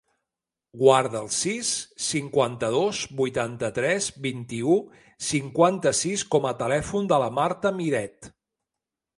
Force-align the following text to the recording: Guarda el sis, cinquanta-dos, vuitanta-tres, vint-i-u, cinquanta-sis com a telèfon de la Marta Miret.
Guarda 0.83 1.19
el 1.19 1.27
sis, 1.39 1.73
cinquanta-dos, 2.05 3.03
vuitanta-tres, 3.19 4.09
vint-i-u, 4.25 4.79
cinquanta-sis 5.29 6.27
com 6.37 6.49
a 6.53 6.55
telèfon 6.63 7.13
de 7.13 7.25
la 7.27 7.33
Marta 7.41 7.75
Miret. 7.83 8.33